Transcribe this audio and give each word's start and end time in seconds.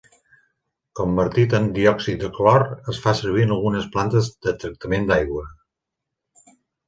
Convertit 0.99 1.51
en 1.57 1.67
diòxid 1.75 2.23
de 2.23 2.29
clor 2.37 2.65
es 2.93 3.01
fa 3.05 3.13
servir 3.19 3.43
en 3.47 3.53
algunes 3.57 3.87
plantes 3.97 4.31
de 4.47 4.57
tractament 4.63 5.05
d'aigua. 5.11 5.47